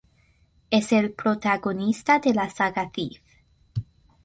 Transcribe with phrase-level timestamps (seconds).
[0.71, 3.21] Es el protagonista de la saga Thief.